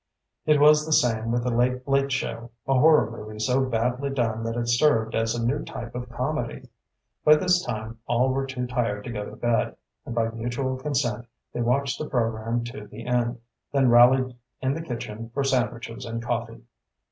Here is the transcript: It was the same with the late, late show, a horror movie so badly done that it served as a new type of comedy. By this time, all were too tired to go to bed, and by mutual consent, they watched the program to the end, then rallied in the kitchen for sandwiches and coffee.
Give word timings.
It 0.47 0.59
was 0.59 0.83
the 0.83 0.93
same 0.93 1.29
with 1.31 1.43
the 1.43 1.51
late, 1.55 1.87
late 1.87 2.11
show, 2.11 2.49
a 2.67 2.73
horror 2.73 3.11
movie 3.11 3.37
so 3.37 3.65
badly 3.65 4.09
done 4.09 4.43
that 4.45 4.55
it 4.55 4.65
served 4.65 5.13
as 5.13 5.35
a 5.35 5.45
new 5.45 5.63
type 5.63 5.93
of 5.93 6.09
comedy. 6.09 6.67
By 7.23 7.35
this 7.35 7.63
time, 7.63 7.99
all 8.07 8.29
were 8.29 8.47
too 8.47 8.65
tired 8.65 9.03
to 9.03 9.11
go 9.11 9.29
to 9.29 9.35
bed, 9.35 9.75
and 10.03 10.15
by 10.15 10.29
mutual 10.29 10.75
consent, 10.77 11.27
they 11.53 11.61
watched 11.61 11.99
the 11.99 12.09
program 12.09 12.63
to 12.63 12.87
the 12.87 13.05
end, 13.05 13.41
then 13.71 13.89
rallied 13.91 14.35
in 14.59 14.73
the 14.73 14.81
kitchen 14.81 15.29
for 15.35 15.43
sandwiches 15.43 16.03
and 16.03 16.19
coffee. 16.19 16.63